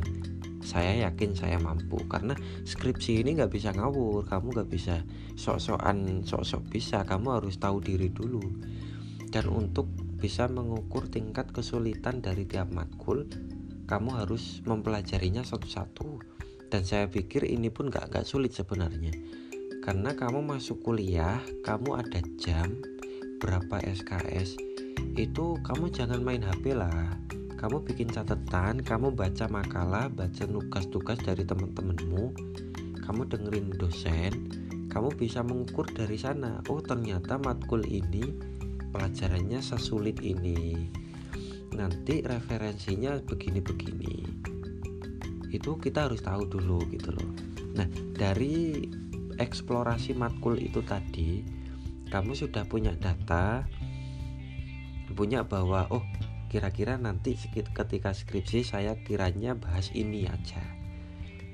saya 0.63 1.09
yakin 1.09 1.35
saya 1.35 1.57
mampu. 1.59 1.99
Karena 2.07 2.37
skripsi 2.63 3.25
ini 3.25 3.35
nggak 3.35 3.51
bisa 3.51 3.75
ngawur 3.75 4.23
kamu 4.23 4.47
nggak 4.55 4.69
bisa 4.71 5.03
sok-sokan 5.35 6.23
sok-sok 6.23 6.63
bisa. 6.71 7.03
Kamu 7.03 7.41
harus 7.41 7.59
tahu 7.59 7.83
diri 7.83 8.07
dulu. 8.07 8.41
Dan 9.31 9.47
untuk 9.51 9.91
bisa 10.21 10.45
mengukur 10.47 11.09
tingkat 11.09 11.49
kesulitan 11.49 12.21
dari 12.21 12.45
tiap 12.45 12.69
matkul 12.69 13.25
kamu 13.89 14.23
harus 14.23 14.63
mempelajarinya 14.63 15.43
satu-satu. 15.43 16.23
Dan 16.71 16.87
saya 16.87 17.11
pikir 17.11 17.43
ini 17.43 17.67
pun 17.67 17.91
gak, 17.91 18.07
gak 18.15 18.23
sulit 18.23 18.55
sebenarnya 18.55 19.11
karena 19.81 20.13
kamu 20.13 20.45
masuk 20.45 20.85
kuliah 20.85 21.41
kamu 21.65 21.97
ada 22.05 22.21
jam 22.37 22.77
berapa 23.41 23.81
SKS 23.81 24.53
itu 25.17 25.57
kamu 25.65 25.89
jangan 25.89 26.21
main 26.21 26.45
HP 26.45 26.77
lah. 26.77 27.17
Kamu 27.57 27.81
bikin 27.85 28.09
catatan 28.09 28.81
kamu 28.81 29.13
baca 29.13 29.49
makalah 29.49 30.09
baca 30.09 30.45
tugas-tugas 30.45 31.17
dari 31.25 31.41
teman-temanmu. 31.41 32.33
Kamu 33.01 33.21
dengerin 33.25 33.73
dosen 33.75 34.33
kamu 34.91 35.17
bisa 35.17 35.39
mengukur 35.41 35.87
dari 35.87 36.19
sana 36.19 36.59
oh 36.67 36.83
ternyata 36.83 37.39
matkul 37.39 37.81
ini 37.87 38.37
pelajarannya 38.93 39.65
sesulit 39.65 40.21
ini. 40.21 40.77
Nanti 41.73 42.21
referensinya 42.21 43.17
begini-begini. 43.17 44.15
Itu 45.49 45.81
kita 45.81 46.05
harus 46.05 46.21
tahu 46.21 46.45
dulu 46.45 46.85
gitu 46.93 47.15
loh. 47.17 47.31
Nah 47.73 47.87
dari 48.13 48.85
eksplorasi 49.41 50.13
matkul 50.13 50.61
itu 50.61 50.85
tadi 50.85 51.41
kamu 52.13 52.37
sudah 52.37 52.69
punya 52.69 52.93
data 52.93 53.65
punya 55.11 55.43
bahwa 55.43 55.91
oh 55.91 56.05
kira-kira 56.51 56.99
nanti 56.99 57.39
ketika 57.51 58.11
skripsi 58.11 58.67
saya 58.67 58.99
kiranya 59.07 59.55
bahas 59.55 59.87
ini 59.95 60.27
aja. 60.27 60.59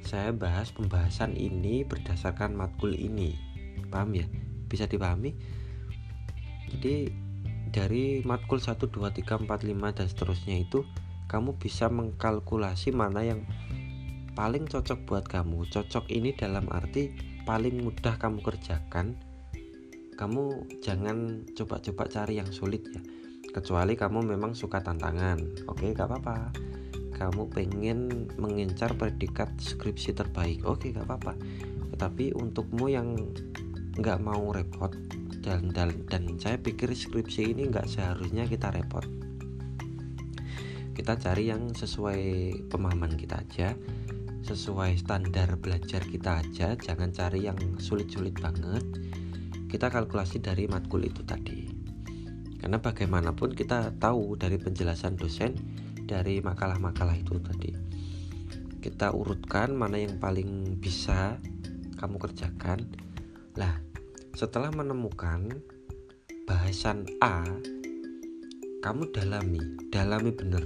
Saya 0.01 0.34
bahas 0.34 0.74
pembahasan 0.74 1.38
ini 1.38 1.86
berdasarkan 1.86 2.58
matkul 2.58 2.98
ini. 2.98 3.38
Paham 3.94 4.17
ya? 4.17 4.25
Bisa 4.65 4.89
dipahami? 4.89 5.38
Jadi 6.74 7.13
dari 7.70 8.25
matkul 8.25 8.58
1 8.58 8.89
2 8.89 8.89
3 8.89 9.46
4 9.46 9.46
5 9.46 9.98
dan 10.01 10.08
seterusnya 10.10 10.58
itu 10.58 10.82
kamu 11.29 11.60
bisa 11.62 11.91
mengkalkulasi 11.91 12.96
mana 12.96 13.22
yang 13.22 13.46
paling 14.34 14.65
cocok 14.65 15.06
buat 15.06 15.25
kamu. 15.29 15.70
Cocok 15.70 16.10
ini 16.10 16.34
dalam 16.34 16.65
arti 16.74 17.37
paling 17.48 17.80
mudah 17.80 18.20
kamu 18.20 18.44
kerjakan 18.44 19.16
kamu 20.18 20.66
jangan 20.82 21.46
coba-coba 21.54 22.10
cari 22.10 22.42
yang 22.42 22.50
sulit 22.50 22.82
ya. 22.89 22.98
Kecuali 23.54 23.94
kamu 23.94 24.25
memang 24.25 24.58
suka 24.58 24.82
tantangan. 24.82 25.70
Oke 25.70 25.94
gak 25.94 26.10
apa-apa. 26.10 26.50
Kamu 27.13 27.54
pengen 27.54 28.25
mengincar 28.42 28.98
predikat 28.98 29.54
skripsi 29.62 30.18
terbaik. 30.18 30.66
Oke 30.66 30.89
gak 30.89 31.06
apa-apa. 31.06 31.38
Tetapi 31.94 32.34
untukmu 32.34 32.89
yang 32.89 33.13
nggak 33.98 34.22
mau 34.22 34.54
repot 34.54 34.94
dan, 35.42 35.74
dan 35.74 35.89
dan 36.06 36.38
saya 36.38 36.62
pikir 36.62 36.94
skripsi 36.94 37.54
ini 37.54 37.70
nggak 37.70 37.89
seharusnya 37.89 38.50
kita 38.50 38.74
repot. 38.74 39.06
Kita 40.94 41.13
cari 41.18 41.50
yang 41.50 41.74
sesuai 41.77 42.22
pemahaman 42.74 43.13
kita 43.18 43.42
aja 43.42 43.74
sesuai 44.48 44.96
standar 44.96 45.60
belajar 45.60 46.00
kita 46.08 46.39
aja 46.39 46.80
jangan 46.80 47.12
cari 47.12 47.51
yang 47.51 47.60
sulit-sulit 47.84 48.32
banget. 48.39 48.80
Kita 49.68 49.92
kalkulasi 49.92 50.39
dari 50.39 50.72
matkul 50.72 51.04
itu 51.04 51.20
tadi. 51.27 51.68
Karena 52.56 52.80
bagaimanapun 52.80 53.51
kita 53.51 53.92
tahu 54.00 54.39
dari 54.39 54.56
penjelasan 54.56 55.20
dosen 55.20 55.51
dari 56.08 56.39
makalah-makalah 56.39 57.20
itu 57.20 57.36
tadi. 57.44 57.75
Kita 58.80 59.12
urutkan 59.12 59.75
mana 59.75 60.00
yang 60.00 60.16
paling 60.16 60.80
bisa 60.80 61.36
kamu 62.00 62.16
kerjakan. 62.16 62.88
Lah 63.60 63.75
setelah 64.32 64.72
menemukan 64.72 65.60
bahasan 66.48 67.04
A, 67.20 67.44
kamu 68.80 69.12
dalami, 69.12 69.60
dalami 69.92 70.32
bener. 70.32 70.63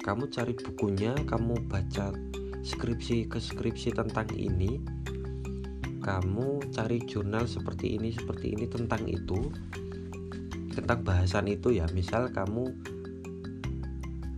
Kamu 0.00 0.32
cari 0.32 0.56
bukunya, 0.56 1.12
kamu 1.28 1.68
baca 1.68 2.31
skripsi 2.62 3.28
ke 3.28 3.38
skripsi 3.38 3.94
tentang 3.94 4.30
ini. 4.34 4.78
Kamu 6.02 6.74
cari 6.74 6.98
jurnal 7.06 7.46
seperti 7.46 7.94
ini, 7.94 8.10
seperti 8.10 8.54
ini 8.54 8.66
tentang 8.66 9.06
itu. 9.06 9.38
Tentang 10.72 11.04
bahasan 11.04 11.46
itu 11.46 11.74
ya, 11.74 11.86
misal 11.94 12.32
kamu 12.34 12.74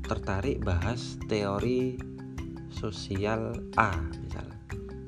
tertarik 0.04 0.60
bahas 0.60 1.16
teori 1.30 1.96
sosial 2.68 3.56
A 3.80 3.96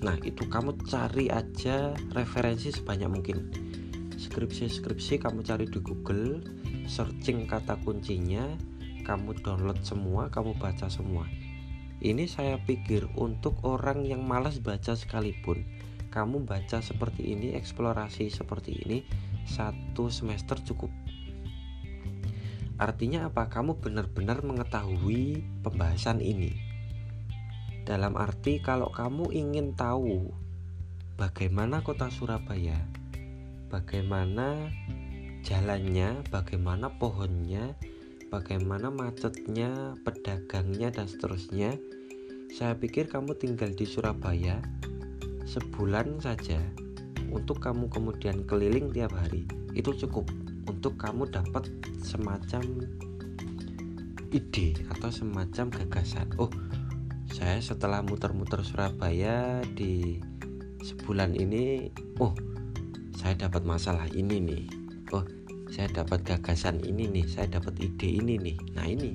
Nah, 0.04 0.16
itu 0.23 0.44
kamu 0.46 0.76
cari 0.87 1.32
aja 1.32 1.96
referensi 2.12 2.70
sebanyak 2.70 3.11
mungkin. 3.11 3.38
skripsi-skripsi 4.16 5.23
kamu 5.23 5.44
cari 5.44 5.64
di 5.68 5.80
Google 5.80 6.40
searching 6.88 7.49
kata 7.49 7.76
kuncinya 7.85 8.44
kamu 9.04 9.38
download 9.40 9.80
semua 9.80 10.28
kamu 10.32 10.56
baca 10.56 10.88
semua 10.88 11.25
ini 12.00 12.29
saya 12.29 12.61
pikir 12.62 13.09
untuk 13.17 13.61
orang 13.65 14.05
yang 14.05 14.25
malas 14.25 14.61
baca 14.61 14.97
sekalipun 14.97 15.65
kamu 16.12 16.49
baca 16.49 16.81
seperti 16.81 17.37
ini 17.37 17.53
eksplorasi 17.53 18.33
seperti 18.33 18.73
ini 18.88 19.05
satu 19.45 20.09
semester 20.09 20.57
cukup. 20.65 20.88
Artinya 22.81 23.29
apa? 23.29 23.53
Kamu 23.53 23.81
benar-benar 23.85 24.41
mengetahui 24.41 25.45
pembahasan 25.61 26.25
ini. 26.25 26.57
Dalam 27.85 28.17
arti 28.17 28.65
kalau 28.65 28.88
kamu 28.88 29.29
ingin 29.33 29.76
tahu 29.76 30.33
bagaimana 31.17 31.81
kota 31.81 32.12
Surabaya 32.12 32.76
bagaimana 33.73 34.69
jalannya 35.47 36.21
bagaimana 36.29 36.93
pohonnya 36.99 37.73
bagaimana 38.37 38.93
macetnya, 38.93 39.97
pedagangnya 40.05 40.93
dan 40.93 41.09
seterusnya. 41.09 41.81
Saya 42.52 42.76
pikir 42.76 43.09
kamu 43.09 43.33
tinggal 43.40 43.73
di 43.73 43.88
Surabaya 43.88 44.61
sebulan 45.49 46.21
saja 46.21 46.61
untuk 47.33 47.64
kamu 47.64 47.88
kemudian 47.88 48.45
keliling 48.45 48.93
tiap 48.93 49.16
hari 49.16 49.49
itu 49.73 49.88
cukup 50.05 50.28
untuk 50.69 51.00
kamu 51.00 51.33
dapat 51.33 51.64
semacam 52.05 52.61
ide 54.28 54.85
atau 54.93 55.09
semacam 55.09 55.73
gagasan. 55.73 56.28
Oh, 56.37 56.52
saya 57.33 57.57
setelah 57.64 58.05
muter-muter 58.05 58.61
Surabaya 58.69 59.64
di 59.64 60.21
sebulan 60.85 61.33
ini, 61.40 61.88
oh, 62.21 62.37
saya 63.16 63.49
dapat 63.49 63.64
masalah 63.64 64.05
ini 64.12 64.37
nih. 64.45 64.75
Saya 65.76 65.92
dapat 65.92 66.25
gagasan 66.25 66.80
ini 66.88 67.04
nih 67.04 67.28
saya 67.28 67.61
dapat 67.61 67.76
ide 67.85 68.09
ini 68.16 68.40
nih. 68.40 68.56
Nah 68.73 68.88
ini. 68.88 69.12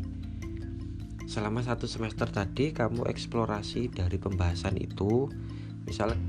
Selama 1.25 1.65
satu 1.65 1.89
semester 1.89 2.29
tadi 2.29 2.69
kamu 2.69 3.09
eksplorasi 3.09 3.89
dari 3.89 4.21
pembahasan 4.21 4.77
itu. 4.77 5.25
Misalnya 5.89 6.21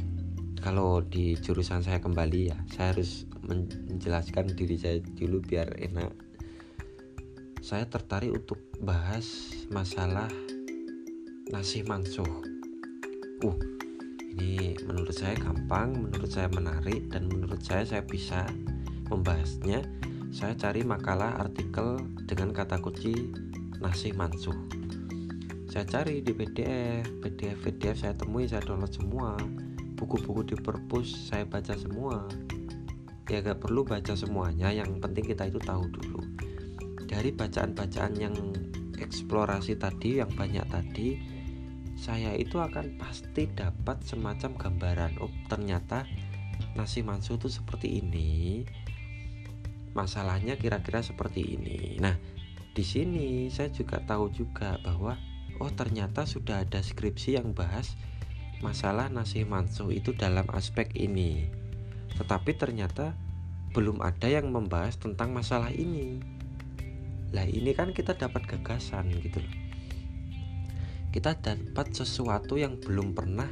kalau 0.65 1.05
di 1.05 1.37
jurusan 1.37 1.85
saya 1.85 2.01
kembali 2.01 2.49
ya 2.49 2.57
saya 2.73 2.97
harus 2.97 3.29
menjelaskan 3.45 4.57
diri 4.57 4.81
saya 4.81 5.05
dulu 5.05 5.45
biar 5.45 5.77
enak. 5.77 6.17
Saya 7.61 7.85
tertarik 7.85 8.33
untuk 8.33 8.57
bahas 8.81 9.53
masalah 9.69 10.33
nasi 11.53 11.85
mansuh 11.85 12.25
uh 13.45 13.59
ini 14.33 14.73
menurut 14.89 15.12
saya 15.12 15.37
gampang 15.37 15.93
menurut 15.93 16.33
saya 16.33 16.49
menarik 16.49 17.12
dan 17.12 17.29
menurut 17.29 17.61
saya 17.61 17.85
saya 17.85 18.01
bisa 18.01 18.49
membahasnya 19.12 19.85
saya 20.33 20.57
cari 20.57 20.81
makalah 20.81 21.37
artikel 21.37 22.01
dengan 22.25 22.57
kata 22.57 22.81
kunci 22.81 23.12
nasi 23.85 24.17
mansuh. 24.17 24.57
Saya 25.69 25.85
cari 25.85 26.25
di 26.25 26.33
PDF 26.33 27.21
PDF 27.21 27.61
PDF 27.61 27.97
saya 28.01 28.17
temui 28.17 28.49
saya 28.49 28.65
download 28.65 28.97
semua. 28.97 29.37
Buku-buku 30.01 30.49
di 30.49 30.57
perpus 30.57 31.29
saya 31.29 31.45
baca 31.45 31.77
semua. 31.77 32.25
Ya 33.29 33.45
gak 33.45 33.61
perlu 33.61 33.85
baca 33.85 34.17
semuanya 34.17 34.73
yang 34.73 35.05
penting 35.05 35.29
kita 35.29 35.53
itu 35.53 35.61
tahu 35.61 35.85
dulu. 35.93 36.25
Dari 37.05 37.29
bacaan-bacaan 37.37 38.17
yang 38.17 38.33
eksplorasi 38.97 39.77
tadi 39.77 40.25
yang 40.25 40.33
banyak 40.33 40.65
tadi 40.73 41.21
saya 41.93 42.33
itu 42.35 42.57
akan 42.57 42.97
pasti 42.97 43.53
dapat 43.53 44.01
semacam 44.01 44.57
gambaran 44.57 45.12
oh 45.21 45.31
ternyata 45.47 46.09
nasi 46.73 47.05
mansuh 47.05 47.37
itu 47.37 47.53
seperti 47.53 48.01
ini 48.01 48.65
masalahnya 49.93 50.57
kira-kira 50.57 51.05
seperti 51.05 51.57
ini. 51.57 51.97
Nah, 52.01 52.16
di 52.73 52.85
sini 52.85 53.53
saya 53.53 53.69
juga 53.69 54.01
tahu 54.01 54.33
juga 54.33 54.81
bahwa 54.81 55.21
oh 55.61 55.73
ternyata 55.73 56.25
sudah 56.25 56.64
ada 56.64 56.81
skripsi 56.81 57.37
yang 57.37 57.53
bahas 57.53 57.95
masalah 58.64 59.11
nasi 59.12 59.45
mansuh 59.45 59.93
itu 59.93 60.16
dalam 60.16 60.49
aspek 60.57 60.88
ini. 60.97 61.51
Tetapi 62.16 62.57
ternyata 62.57 63.12
belum 63.73 64.01
ada 64.01 64.29
yang 64.29 64.49
membahas 64.53 64.97
tentang 64.97 65.33
masalah 65.33 65.73
ini. 65.73 66.21
Lah 67.33 67.49
ini 67.49 67.73
kan 67.73 67.97
kita 67.97 68.16
dapat 68.16 68.45
gagasan 68.45 69.09
gitu 69.21 69.40
loh. 69.40 69.55
Kita 71.12 71.37
dapat 71.37 71.93
sesuatu 71.93 72.57
yang 72.57 72.81
belum 72.81 73.12
pernah 73.12 73.49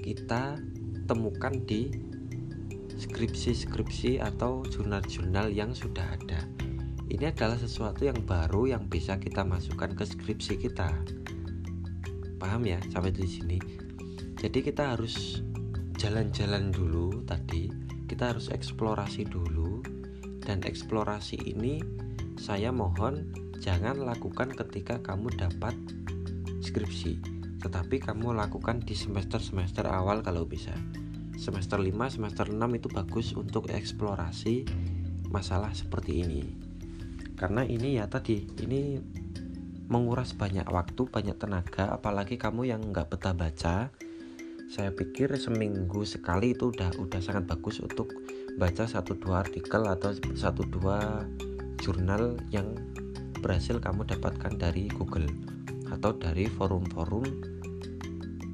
kita 0.00 0.58
temukan 1.06 1.54
di 1.62 2.09
skripsi-skripsi 3.00 4.20
atau 4.20 4.60
jurnal-jurnal 4.68 5.48
yang 5.48 5.72
sudah 5.72 6.04
ada. 6.04 6.44
Ini 7.08 7.32
adalah 7.32 7.56
sesuatu 7.56 8.04
yang 8.04 8.20
baru 8.28 8.68
yang 8.76 8.86
bisa 8.86 9.16
kita 9.16 9.40
masukkan 9.40 9.96
ke 9.96 10.04
skripsi 10.04 10.60
kita. 10.60 10.92
Paham 12.36 12.62
ya 12.68 12.76
sampai 12.92 13.10
di 13.10 13.24
sini? 13.24 13.58
Jadi 14.36 14.60
kita 14.60 14.94
harus 14.94 15.40
jalan-jalan 15.96 16.68
dulu 16.70 17.24
tadi, 17.24 17.72
kita 18.04 18.36
harus 18.36 18.52
eksplorasi 18.52 19.26
dulu 19.26 19.80
dan 20.44 20.60
eksplorasi 20.60 21.40
ini 21.50 21.80
saya 22.36 22.72
mohon 22.72 23.32
jangan 23.60 24.00
lakukan 24.00 24.52
ketika 24.56 25.00
kamu 25.00 25.28
dapat 25.36 25.76
skripsi, 26.64 27.20
tetapi 27.60 28.00
kamu 28.00 28.32
lakukan 28.32 28.80
di 28.80 28.96
semester-semester 28.96 29.84
awal 29.84 30.24
kalau 30.24 30.48
bisa 30.48 30.72
semester 31.40 31.80
5 31.80 31.88
semester 32.20 32.52
6 32.52 32.60
itu 32.76 32.88
bagus 32.92 33.32
untuk 33.32 33.72
eksplorasi 33.72 34.68
masalah 35.32 35.72
seperti 35.72 36.20
ini. 36.20 36.44
Karena 37.32 37.64
ini 37.64 37.96
ya 37.96 38.04
tadi 38.12 38.44
ini 38.60 39.00
menguras 39.88 40.36
banyak 40.36 40.68
waktu 40.68 41.08
banyak 41.08 41.40
tenaga 41.40 41.96
apalagi 41.96 42.36
kamu 42.36 42.68
yang 42.68 42.92
nggak 42.92 43.08
betah 43.08 43.32
baca. 43.32 43.88
Saya 44.70 44.92
pikir 44.92 45.32
seminggu 45.40 46.04
sekali 46.04 46.52
itu 46.52 46.70
udah 46.70 46.92
udah 47.00 47.18
sangat 47.24 47.48
bagus 47.48 47.80
untuk 47.80 48.12
baca 48.60 48.84
satu 48.84 49.16
dua 49.16 49.40
artikel 49.42 49.82
atau 49.88 50.12
satu 50.36 50.62
dua 50.68 51.24
jurnal 51.80 52.36
yang 52.52 52.76
berhasil 53.40 53.80
kamu 53.80 54.04
dapatkan 54.04 54.60
dari 54.60 54.92
Google 54.92 55.26
atau 55.88 56.12
dari 56.12 56.46
forum-forum 56.46 57.24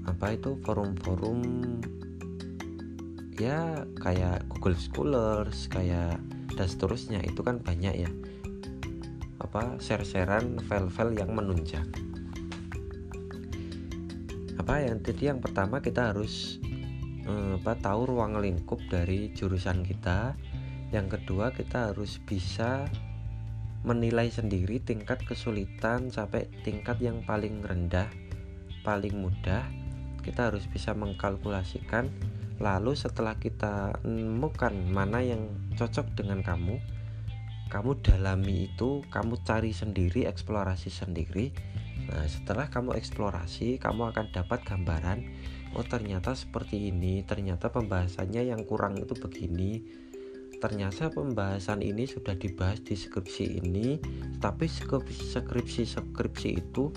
apa 0.07 0.39
itu 0.39 0.57
forum-forum 0.63 1.43
ya 3.37 3.85
kayak 4.01 4.49
Google 4.49 4.77
Scholars 4.77 5.69
kayak 5.69 6.21
dan 6.57 6.67
seterusnya. 6.67 7.21
Itu 7.23 7.45
kan 7.45 7.61
banyak 7.61 7.95
ya. 7.95 8.11
Apa 9.41 9.77
share-sharean 9.81 10.61
file-file 10.65 11.17
yang 11.21 11.33
menunjang. 11.37 11.87
Apa 14.57 14.83
yang 14.83 14.99
jadi 15.05 15.37
yang 15.37 15.41
pertama 15.45 15.79
kita 15.85 16.11
harus 16.17 16.59
eh, 17.29 17.55
apa 17.61 17.77
tahu 17.79 18.17
ruang 18.17 18.41
lingkup 18.41 18.81
dari 18.89 19.31
jurusan 19.37 19.85
kita. 19.85 20.35
Yang 20.91 21.21
kedua 21.21 21.53
kita 21.53 21.93
harus 21.93 22.19
bisa 22.23 22.89
menilai 23.87 24.33
sendiri 24.33 24.83
tingkat 24.83 25.23
kesulitan 25.23 26.11
sampai 26.11 26.51
tingkat 26.67 26.99
yang 26.99 27.23
paling 27.23 27.63
rendah 27.63 28.11
paling 28.87 29.19
mudah. 29.19 29.67
Kita 30.23 30.55
harus 30.55 30.71
bisa 30.71 30.95
mengkalkulasikan 30.95 32.07
Lalu 32.57 32.97
setelah 32.97 33.37
kita 33.37 34.01
menemukan 34.01 34.73
mana 34.89 35.21
yang 35.21 35.53
cocok 35.77 36.17
dengan 36.17 36.41
kamu, 36.41 36.81
kamu 37.69 37.99
dalami 38.01 38.71
itu, 38.71 39.03
kamu 39.13 39.43
cari 39.45 39.75
sendiri, 39.75 40.25
eksplorasi 40.25 40.89
sendiri. 40.89 41.53
Nah, 42.07 42.25
setelah 42.31 42.71
kamu 42.71 42.95
eksplorasi, 42.97 43.83
kamu 43.83 44.15
akan 44.15 44.31
dapat 44.31 44.63
gambaran, 44.63 45.19
oh 45.75 45.85
ternyata 45.85 46.33
seperti 46.33 46.95
ini, 46.95 47.27
ternyata 47.27 47.69
pembahasannya 47.69 48.49
yang 48.49 48.63
kurang 48.65 48.97
itu 48.97 49.13
begini. 49.19 49.83
Ternyata 50.57 51.13
pembahasan 51.13 51.85
ini 51.85 52.09
sudah 52.09 52.33
dibahas 52.33 52.81
di 52.81 52.97
skripsi 52.97 53.61
ini, 53.61 54.01
tapi 54.41 54.65
skripsi-skripsi 54.65 56.51
itu 56.57 56.89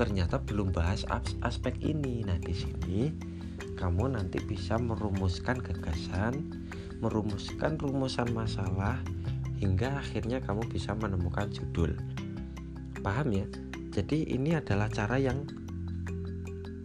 ternyata 0.00 0.40
belum 0.40 0.72
bahas 0.72 1.04
aspek 1.44 1.76
ini. 1.84 2.24
Nah, 2.24 2.40
di 2.40 2.54
sini 2.56 3.12
kamu 3.82 4.14
nanti 4.14 4.38
bisa 4.38 4.78
merumuskan 4.78 5.58
gagasan, 5.58 6.54
merumuskan 7.02 7.74
rumusan 7.82 8.30
masalah 8.30 9.02
hingga 9.58 9.98
akhirnya 9.98 10.38
kamu 10.38 10.70
bisa 10.70 10.94
menemukan 10.94 11.50
judul. 11.50 11.98
Paham 13.02 13.34
ya? 13.34 13.42
Jadi 13.90 14.30
ini 14.30 14.54
adalah 14.54 14.86
cara 14.86 15.18
yang 15.18 15.42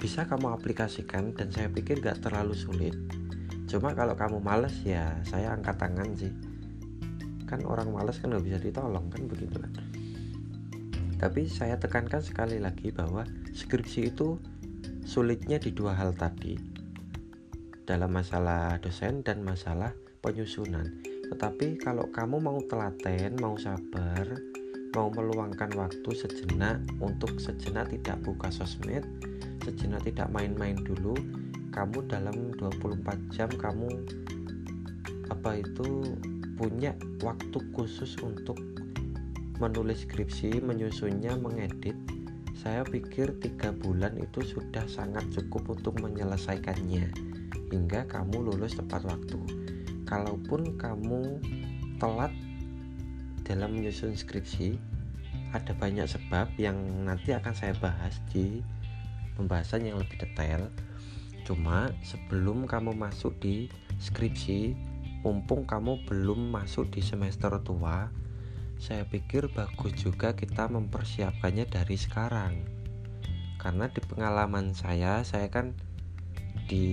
bisa 0.01 0.25
kamu 0.25 0.57
aplikasikan 0.57 1.37
dan 1.37 1.53
saya 1.53 1.69
pikir 1.69 2.01
gak 2.01 2.25
terlalu 2.25 2.57
sulit. 2.57 2.97
Cuma 3.69 3.93
kalau 3.93 4.17
kamu 4.17 4.41
males 4.41 4.73
ya 4.81 5.21
saya 5.21 5.53
angkat 5.53 5.77
tangan 5.77 6.17
sih. 6.17 6.33
Kan 7.45 7.61
orang 7.69 7.93
males 7.93 8.17
kan 8.17 8.33
gak 8.33 8.41
bisa 8.41 8.57
ditolong 8.57 9.05
kan 9.13 9.21
begitu 9.29 9.61
kan. 9.61 9.69
Tapi 11.21 11.45
saya 11.45 11.77
tekankan 11.77 12.25
sekali 12.25 12.57
lagi 12.57 12.89
bahwa 12.89 13.21
skripsi 13.53 14.09
itu 14.09 14.41
sulitnya 15.05 15.61
di 15.61 15.69
dua 15.69 15.93
hal 15.93 16.17
tadi 16.17 16.76
dalam 17.87 18.11
masalah 18.11 18.75
dosen 18.83 19.23
dan 19.23 19.39
masalah 19.47 19.95
penyusunan. 20.19 20.83
tetapi 21.31 21.79
kalau 21.79 22.03
kamu 22.11 22.43
mau 22.43 22.59
telaten 22.67 23.39
mau 23.39 23.55
sabar 23.55 24.27
mau 24.91 25.07
meluangkan 25.11 25.71
waktu 25.75 26.09
sejenak 26.11 26.83
untuk 26.99 27.39
sejenak 27.39 27.87
tidak 27.91 28.19
buka 28.27 28.51
sosmed 28.51 29.07
sejenak 29.63 30.03
tidak 30.03 30.27
main-main 30.31 30.75
dulu 30.83 31.15
kamu 31.71 32.03
dalam 32.11 32.55
24 32.59 33.35
jam 33.35 33.51
kamu 33.51 33.91
apa 35.31 35.63
itu 35.63 36.15
punya 36.55 36.95
waktu 37.23 37.59
khusus 37.71 38.19
untuk 38.23 38.59
menulis 39.63 40.03
skripsi 40.03 40.59
menyusunnya 40.59 41.39
mengedit 41.39 41.95
saya 42.57 42.81
pikir 42.83 43.37
tiga 43.39 43.71
bulan 43.71 44.17
itu 44.17 44.43
sudah 44.43 44.83
sangat 44.89 45.23
cukup 45.31 45.77
untuk 45.77 45.99
menyelesaikannya 46.01 47.36
hingga 47.71 48.07
kamu 48.07 48.51
lulus 48.51 48.75
tepat 48.75 49.03
waktu. 49.07 49.39
Kalaupun 50.07 50.79
kamu 50.79 51.41
telat 51.99 52.31
dalam 53.43 53.75
menyusun 53.75 54.15
skripsi 54.15 54.79
ada 55.55 55.71
banyak 55.75 56.07
sebab 56.07 56.51
yang 56.59 56.75
nanti 57.07 57.31
akan 57.31 57.55
saya 57.55 57.71
bahas 57.79 58.19
di 58.31 58.59
pembahasan 59.39 59.87
yang 59.87 59.99
lebih 59.99 60.19
detail. 60.19 60.67
Cuma 61.47 61.91
sebelum 62.03 62.67
kamu 62.67 62.91
masuk 62.95 63.39
di 63.39 63.71
skripsi 64.03 64.75
mumpung 65.23 65.63
kamu 65.63 66.03
belum 66.05 66.51
masuk 66.51 66.91
di 66.91 66.99
semester 67.01 67.51
tua 67.63 68.11
saya 68.77 69.09
pikir 69.09 69.49
bagus 69.49 69.89
juga 69.97 70.37
kita 70.37 70.69
mempersiapkannya 70.69 71.65
dari 71.65 71.97
sekarang. 71.97 72.61
Karena 73.57 73.89
di 73.89 73.97
pengalaman 74.05 74.77
saya 74.77 75.25
saya 75.25 75.49
kan 75.49 75.73
di 76.67 76.87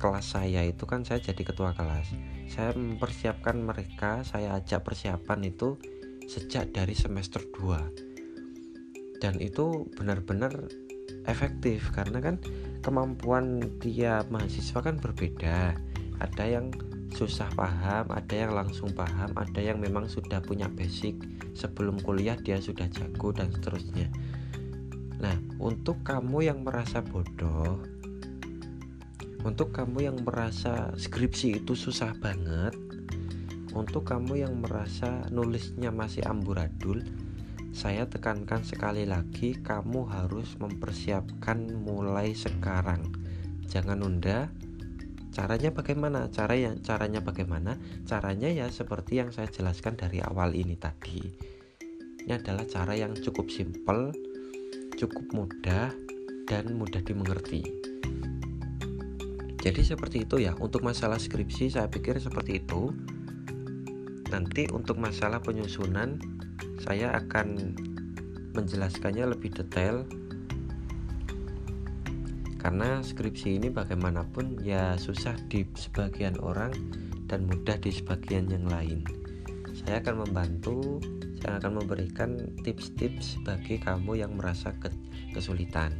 kelas 0.00 0.34
saya 0.40 0.64
itu 0.64 0.88
kan 0.88 1.04
saya 1.04 1.20
jadi 1.20 1.44
ketua 1.44 1.76
kelas. 1.76 2.08
Saya 2.48 2.72
mempersiapkan 2.72 3.60
mereka 3.60 4.24
saya 4.24 4.56
ajak 4.56 4.82
persiapan 4.88 5.52
itu 5.52 5.76
sejak 6.26 6.72
dari 6.72 6.96
semester 6.96 7.44
2 7.44 8.12
dan 9.22 9.38
itu 9.38 9.86
benar-benar 9.94 10.50
efektif 11.30 11.94
karena 11.94 12.18
kan 12.18 12.42
kemampuan 12.82 13.62
dia 13.78 14.26
mahasiswa 14.26 14.82
kan 14.82 14.98
berbeda. 14.98 15.78
Ada 16.18 16.44
yang 16.58 16.74
susah 17.12 17.52
paham 17.52 18.08
ada 18.08 18.34
yang 18.34 18.56
langsung 18.56 18.90
paham 18.96 19.36
ada 19.36 19.60
yang 19.60 19.78
memang 19.78 20.10
sudah 20.10 20.42
punya 20.42 20.66
basic. 20.66 21.14
Sebelum 21.54 22.02
kuliah 22.02 22.34
dia 22.34 22.58
sudah 22.58 22.90
jago 22.90 23.30
dan 23.30 23.54
seterusnya. 23.54 24.10
Nah 25.22 25.38
untuk 25.62 26.02
kamu 26.02 26.50
yang 26.50 26.66
merasa 26.66 26.98
bodoh 27.04 27.91
untuk 29.42 29.74
kamu 29.74 30.06
yang 30.06 30.18
merasa 30.22 30.94
skripsi 30.94 31.62
itu 31.62 31.74
susah 31.74 32.14
banget, 32.14 32.78
untuk 33.74 34.06
kamu 34.06 34.46
yang 34.46 34.54
merasa 34.62 35.26
nulisnya 35.34 35.90
masih 35.90 36.22
amburadul, 36.30 37.02
saya 37.74 38.06
tekankan 38.06 38.62
sekali 38.62 39.02
lagi, 39.02 39.58
kamu 39.58 40.06
harus 40.06 40.54
mempersiapkan 40.62 41.74
mulai 41.82 42.38
sekarang. 42.38 43.10
Jangan 43.66 44.06
nunda. 44.06 44.46
Caranya 45.32 45.72
bagaimana? 45.74 46.28
Cara 46.30 46.54
yang 46.54 46.78
caranya 46.84 47.24
bagaimana? 47.24 47.80
Caranya 48.06 48.52
ya 48.52 48.68
seperti 48.70 49.24
yang 49.24 49.34
saya 49.34 49.50
jelaskan 49.50 49.98
dari 49.98 50.22
awal 50.22 50.54
ini 50.54 50.78
tadi. 50.78 51.24
Ini 52.22 52.38
adalah 52.38 52.68
cara 52.68 52.94
yang 52.94 53.16
cukup 53.18 53.50
simpel, 53.50 54.14
cukup 55.00 55.24
mudah 55.34 55.90
dan 56.46 56.76
mudah 56.76 57.00
dimengerti 57.02 57.91
jadi 59.62 59.78
seperti 59.86 60.26
itu 60.26 60.42
ya. 60.42 60.58
Untuk 60.58 60.82
masalah 60.82 61.22
skripsi 61.22 61.70
saya 61.70 61.86
pikir 61.86 62.18
seperti 62.18 62.58
itu. 62.58 62.90
Nanti 64.34 64.66
untuk 64.74 64.98
masalah 64.98 65.38
penyusunan 65.38 66.18
saya 66.82 67.14
akan 67.14 67.78
menjelaskannya 68.58 69.22
lebih 69.30 69.54
detail. 69.54 70.02
Karena 72.58 73.06
skripsi 73.06 73.62
ini 73.62 73.70
bagaimanapun 73.70 74.66
ya 74.66 74.98
susah 74.98 75.38
di 75.46 75.62
sebagian 75.78 76.42
orang 76.42 76.74
dan 77.30 77.46
mudah 77.46 77.78
di 77.78 77.94
sebagian 77.94 78.50
yang 78.50 78.66
lain. 78.66 79.06
Saya 79.78 80.02
akan 80.02 80.26
membantu 80.26 80.98
saya 81.42 81.58
akan 81.58 81.82
memberikan 81.82 82.38
tips-tips 82.62 83.38
bagi 83.42 83.78
kamu 83.78 84.26
yang 84.26 84.34
merasa 84.38 84.74
kesulitan. 85.34 85.90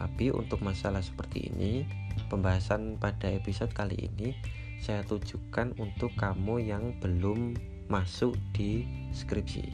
Tapi 0.00 0.32
untuk 0.32 0.64
masalah 0.64 1.04
seperti 1.04 1.52
ini 1.52 1.84
pembahasan 2.28 2.96
pada 2.96 3.28
episode 3.30 3.72
kali 3.72 4.08
ini 4.08 4.36
saya 4.82 5.06
tujukan 5.06 5.78
untuk 5.78 6.10
kamu 6.18 6.58
yang 6.58 6.94
belum 6.98 7.54
masuk 7.86 8.34
di 8.50 8.82
skripsi. 9.14 9.68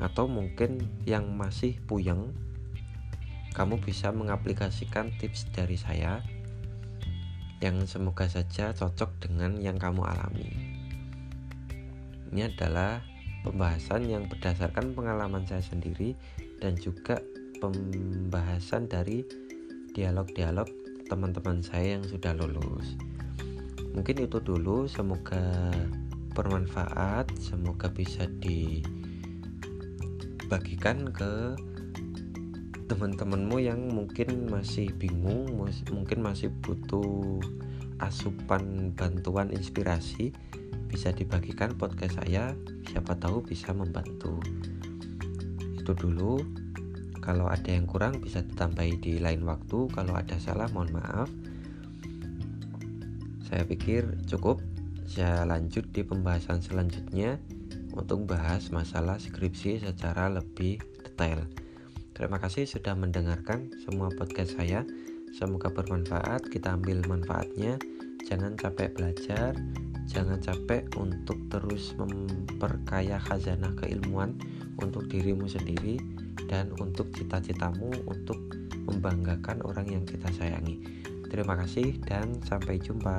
Atau 0.00 0.28
mungkin 0.28 0.88
yang 1.04 1.36
masih 1.36 1.76
puyeng 1.84 2.32
kamu 3.56 3.80
bisa 3.80 4.12
mengaplikasikan 4.12 5.12
tips 5.16 5.48
dari 5.52 5.80
saya 5.80 6.20
yang 7.64 7.88
semoga 7.88 8.28
saja 8.28 8.76
cocok 8.76 9.16
dengan 9.24 9.56
yang 9.60 9.80
kamu 9.80 10.04
alami. 10.04 10.52
Ini 12.32 12.52
adalah 12.52 13.00
pembahasan 13.48 14.12
yang 14.12 14.28
berdasarkan 14.28 14.92
pengalaman 14.92 15.48
saya 15.48 15.64
sendiri 15.64 16.12
dan 16.60 16.76
juga 16.76 17.24
pembahasan 17.56 18.92
dari 18.92 19.24
dialog-dialog 19.96 20.85
teman-teman 21.06 21.62
saya 21.62 21.98
yang 21.98 22.04
sudah 22.04 22.34
lulus. 22.34 22.98
Mungkin 23.94 24.28
itu 24.28 24.42
dulu 24.42 24.84
semoga 24.90 25.72
bermanfaat 26.36 27.32
semoga 27.40 27.88
bisa 27.88 28.28
dibagikan 28.44 28.76
ke 31.08 31.56
teman-temanmu 32.86 33.56
yang 33.58 33.88
mungkin 33.88 34.46
masih 34.46 34.92
bingung 34.94 35.48
mungkin 35.90 36.22
masih 36.22 36.52
butuh 36.60 37.40
asupan 38.00 38.92
bantuan 38.92 39.48
inspirasi. 39.48 40.32
Bisa 40.86 41.10
dibagikan 41.10 41.74
podcast 41.74 42.22
saya. 42.22 42.54
Siapa 42.86 43.18
tahu 43.18 43.42
bisa 43.42 43.74
membantu. 43.74 44.38
Itu 45.74 45.92
dulu 45.96 46.38
kalau 47.26 47.50
ada 47.50 47.74
yang 47.74 47.90
kurang 47.90 48.22
bisa 48.22 48.38
ditambahi 48.38 49.02
di 49.02 49.18
lain 49.18 49.42
waktu. 49.42 49.90
Kalau 49.90 50.14
ada 50.14 50.38
salah 50.38 50.70
mohon 50.70 50.94
maaf. 50.94 51.26
Saya 53.50 53.66
pikir 53.66 54.22
cukup. 54.30 54.62
Saya 55.10 55.42
lanjut 55.42 55.90
di 55.90 56.06
pembahasan 56.06 56.62
selanjutnya 56.62 57.42
untuk 57.98 58.30
bahas 58.30 58.70
masalah 58.70 59.18
skripsi 59.18 59.82
secara 59.82 60.30
lebih 60.30 60.78
detail. 61.02 61.42
Terima 62.14 62.38
kasih 62.38 62.62
sudah 62.62 62.94
mendengarkan 62.94 63.74
semua 63.82 64.06
podcast 64.14 64.54
saya. 64.54 64.86
Semoga 65.34 65.74
bermanfaat. 65.74 66.46
Kita 66.46 66.78
ambil 66.78 67.02
manfaatnya. 67.10 67.74
Jangan 68.22 68.54
capek 68.54 68.94
belajar. 68.94 69.58
Jangan 70.06 70.38
capek 70.38 70.86
untuk 70.94 71.42
terus 71.50 71.90
memperkaya 71.98 73.18
khazanah 73.18 73.74
keilmuan 73.74 74.38
untuk 74.78 75.10
dirimu 75.10 75.50
sendiri 75.50 75.98
dan 76.46 76.70
untuk 76.76 77.08
cita-citamu 77.16 77.90
untuk 78.06 78.38
membanggakan 78.86 79.64
orang 79.66 79.88
yang 79.90 80.04
kita 80.04 80.30
sayangi. 80.36 80.78
Terima 81.26 81.58
kasih 81.58 81.98
dan 82.06 82.38
sampai 82.46 82.78
jumpa. 82.78 83.16